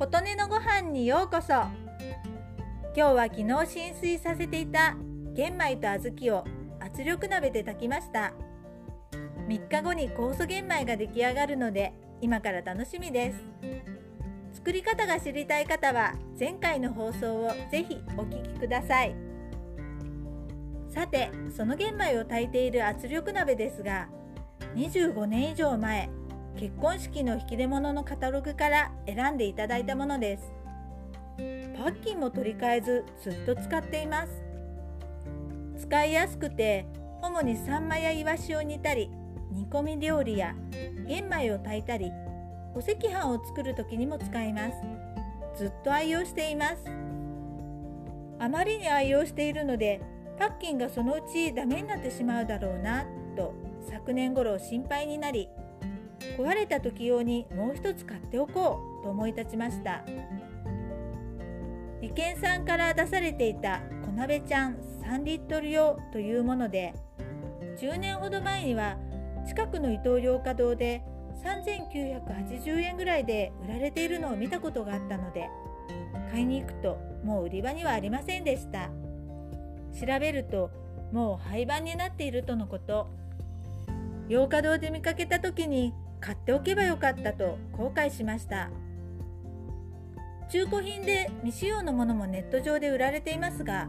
[0.00, 1.52] 琴音のご飯にようこそ。
[1.52, 1.72] 今
[2.94, 4.96] 日は昨日浸水させていた
[5.34, 6.44] 玄米と小豆を
[6.80, 8.32] 圧力鍋で炊きました。
[9.46, 11.92] 3日後に酵素玄米が出来上がるので
[12.22, 13.40] 今から楽しみです。
[14.54, 19.14] 作り方が知りたい方は前回の放送をぜひお聞きください。
[20.88, 24.08] さてその玄米を炊いている圧力鍋ですが
[24.74, 26.08] 25年以上前
[26.58, 30.52] 結婚式の引き出物のカタログから選んでいただいたものです。
[31.76, 34.42] パッキンも取り替えずずっと使っています。
[35.78, 36.86] 使いやすくて
[37.22, 39.10] 主にサンマやイワシを煮たり
[39.50, 40.54] 煮込み料理や
[41.06, 42.12] 玄米を炊いたり
[42.74, 44.74] お赤飯を作る時にも使います。
[45.56, 46.84] ずっと愛用しています。
[48.38, 50.00] あまりに愛用しているので
[50.38, 53.04] パッキンがそのうちダメになってしまうだろうな
[53.36, 53.54] と
[53.90, 55.48] 昨年頃心配になり
[56.38, 60.04] 壊れた時用にもう一つ買っておこうと思い立ちました。
[62.00, 66.94] 利権さんから出されていた小鍋ちゃん3リットル用というもので
[67.78, 68.96] 10年ほど前には
[69.46, 71.02] 近くのイトーヨーカ堂で
[71.44, 75.48] 3980円ぐらいで売られているのを見たことがあったので
[76.30, 78.90] 買いに行くともう売り場にはありませんでした。
[79.98, 80.70] 調べると
[81.12, 83.08] もう廃盤になっているとのこと。
[84.28, 88.70] 洋華堂で見かけた時に買っておけばよかったと後悔しました。
[90.50, 93.88] 中古品で未使用のものもネット上で売られていますが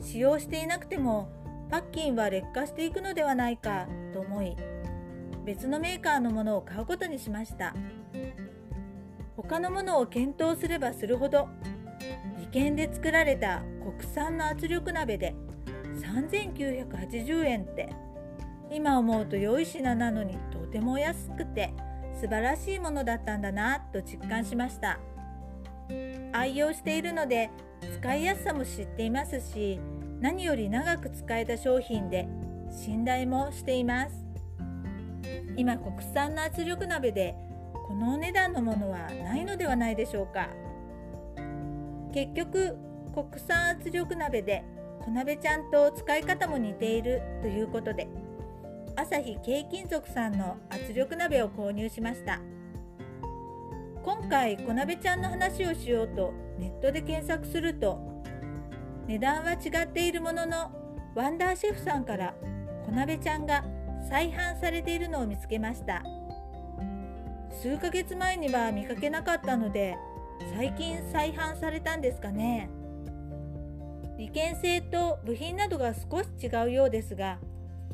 [0.00, 1.28] 使用していなくても
[1.70, 4.56] パッキンは劣化していくのではないかと思い
[5.44, 7.74] 別のメーカーのものを買うことにしました。
[9.36, 11.48] 他のものを検討すればするほど
[12.38, 15.34] 利権で作られた国産の圧力鍋で
[16.00, 17.88] 3980円って
[18.70, 21.72] 今思うと良い品なのにとても安くて
[22.14, 24.98] 素晴らしいものだったんだなと実感しました。
[26.32, 27.50] 愛用しているので
[28.00, 29.80] 使いやすさも知っていますし
[30.20, 32.28] 何より長く使えた商品で
[32.70, 34.26] 信頼もしています。
[35.56, 37.34] 今国産の圧力鍋で
[37.86, 40.48] このお値段のものはないのではないでしょうか。
[42.12, 42.76] 結局
[43.14, 44.64] 国産圧力鍋で
[45.00, 48.08] 小鍋ちゃんと使い方も似ているということで
[49.00, 52.40] 朝日軽金属さんの圧力鍋を購入しました。
[54.02, 58.00] 今回小鍋ちゃんの話をしようとネットで検索すると
[59.06, 60.72] 値段は違っているものの
[61.14, 62.34] ワンダーシェフさんから
[62.86, 63.64] 小鍋ちゃんが
[64.10, 66.02] 再販されているのを見つけました。
[67.62, 69.96] 数ヶ月前には見かけなかったので
[70.56, 72.68] 最近再販されたんですかね。
[74.18, 77.38] 利権性と部品などが少し違うようですが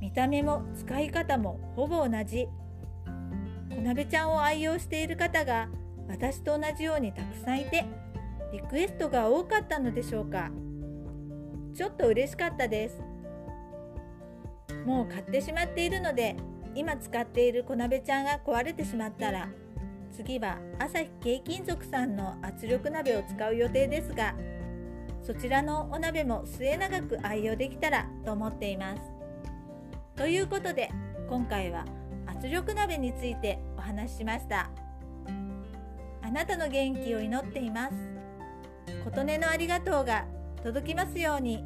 [0.00, 2.48] 見た目も使い方もほぼ同じ。
[3.70, 5.68] 小鍋ちゃんを愛用している方が
[6.08, 7.86] 私と同じようにたくさんいて
[8.52, 10.50] リクエストが多かったのでしょうか。
[11.74, 13.00] ちょっと嬉しかったです。
[14.84, 16.36] もう買ってしまっているので
[16.74, 19.48] 今使っている小鍋ちゃんが壊れてしまったら
[20.12, 24.34] 次は朝日軽金属さんの圧力鍋を使う予定ですが
[25.22, 29.19] そちらのお鍋も末永く愛用できたらと思っています。
[30.20, 30.90] ということで
[31.30, 31.86] 今回は
[32.26, 34.68] 圧力鍋についてお話ししました。
[36.20, 37.94] あなたの元気を祈っています。
[39.02, 40.26] 琴音のありがとうが
[40.62, 41.64] 届きますように。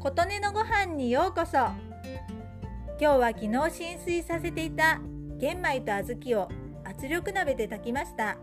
[0.00, 1.52] 琴音のご飯にようこそ。
[1.56, 1.76] 今
[2.98, 5.00] 日は昨日浸水させていた
[5.38, 6.61] 玄米と小豆を
[6.92, 8.36] 圧力鍋で炊きました。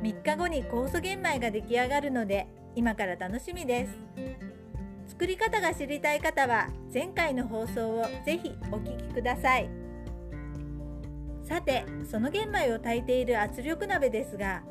[0.00, 3.92] 3日後に酵素玄米が出来上がるので今から楽しみです。
[5.08, 9.68] 作り方が知りたい方は前回の放送をぜひお聞きください。
[11.42, 14.62] さてその玄米を炊いている圧力鍋ですが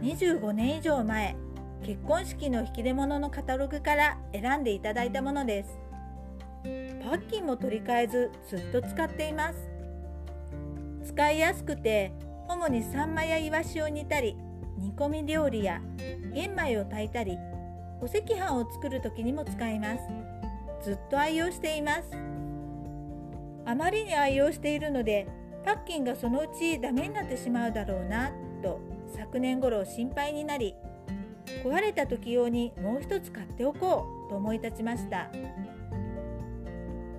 [0.00, 1.36] 25年以上前
[1.84, 5.76] 結婚式の引き出物のカタログから選んでいただいたものです。
[7.02, 9.73] パッキンも取り替えずずっと使っています。
[11.04, 12.12] 使いやすくて
[12.48, 14.36] 主にサンマやイワシを煮たり
[14.78, 15.80] 煮込み料理や
[16.32, 17.38] 玄米を炊いたり
[18.00, 20.00] お赤飯を作る時にも使います。
[20.82, 22.02] ずっと愛用しています。
[23.64, 25.26] あまりに愛用しているので
[25.64, 28.30] パッキンがそのうちダメになってしまうだろうな
[28.62, 28.80] と
[29.16, 30.74] 昨年頃心配になり
[31.64, 35.30] 壊れた時用にもう一つ買っておこうと思い立ちました。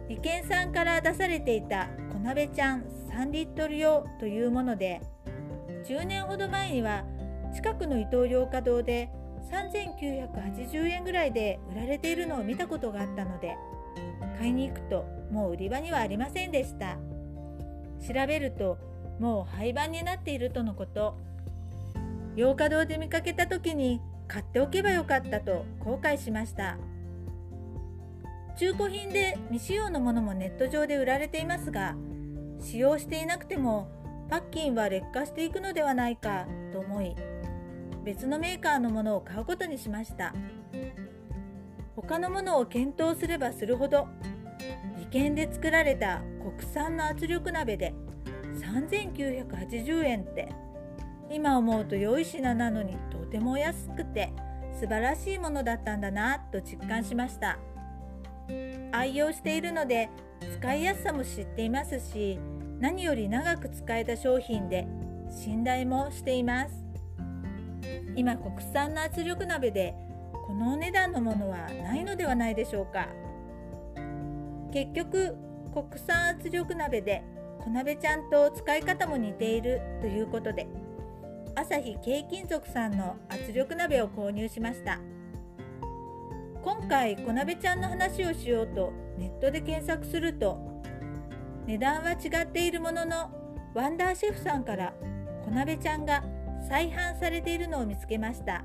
[0.08, 1.90] 利権さんから出されていた
[2.26, 2.82] 鍋ちゃん
[3.12, 5.00] 3リットル用というもので
[5.88, 7.06] 10年ほど前には
[7.54, 9.12] 近くのイトーヨーカ堂で
[9.52, 13.56] 3980円ぐらいで売られているのを見たことがあったので
[14.40, 16.98] 買いに行くともう売り場にはありませんでした。
[18.02, 18.80] 調べると
[19.20, 21.16] もう廃盤になっているとのこと。
[22.36, 26.78] 洋華堂で見かけた時に買っておけばよかったと後悔しました。
[28.58, 31.96] 中古品で未使用のものもネット上で売られていますが
[32.60, 33.90] 使用していなくても
[34.30, 37.16] パッキンは劣化していくのではないかと思い
[38.04, 40.34] 別のメーカーのものを買うことにしました。
[41.96, 44.08] 他のものを検討すればするほど
[45.00, 47.94] 利権で作られた国産の圧力鍋で
[48.60, 50.50] 3980円って
[51.32, 54.34] 今思うと良い品なのにとても安くて
[54.80, 57.58] 素晴らしいものだったんだなと実感しました。
[58.96, 60.10] 愛用しているので
[60.60, 62.40] 使いやすさも知っていますし
[62.80, 64.88] 何より長く使えた商品で
[65.30, 66.86] 信頼もしています。
[68.16, 69.94] 今国産の圧力鍋で
[70.48, 73.10] このお値段のものはないのではないでしょうか。
[74.72, 75.36] 結局
[75.74, 77.24] 国産圧力鍋で
[77.60, 80.68] 小鍋ちゃんと使い方も似ているということで
[81.56, 85.00] 朝日軽金属さんの圧力鍋を購入しました。
[86.66, 90.58] 今回小鍋ちゃんの話をしようとネットで検索すると
[91.68, 93.30] 値段は違っているものの
[93.76, 94.92] ワンダーシェフさんから
[95.46, 96.24] 小鍋ちゃんが
[96.68, 98.64] 再販されているのを見つけました。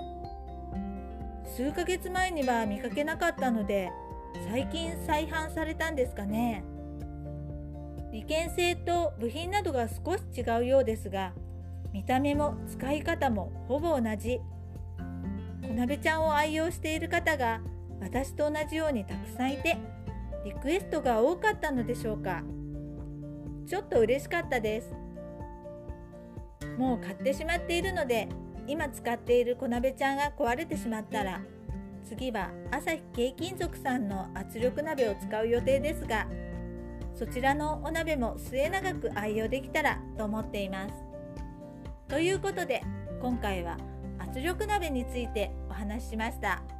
[1.45, 3.91] 数ヶ月前には見かけなかったので
[4.51, 6.65] 最近再販されたんですかね。
[8.13, 11.35] 利権性と部品などが少し違うようですが
[11.93, 14.41] 見た目も使い方もほぼ同じ。
[15.61, 17.61] 小鍋ちゃんを愛用している方が
[18.01, 19.77] 私と同じようにたくさんいて
[20.45, 22.43] リクエストが多かったのでしょうか。
[23.67, 24.93] ちょっと嬉しかったです。
[26.79, 28.29] もう買ってしまっているので
[28.67, 31.41] 今使っている小鍋ちゃんが壊れてしまったら
[32.05, 36.27] 次は朝日軽金属さんの圧力鍋を使う予定ですが
[37.15, 40.95] そちらのお鍋も末永く愛用できたらと思っています。
[42.09, 42.83] ということで
[43.21, 43.77] 今回は
[44.19, 46.80] 圧力鍋についてお話ししました。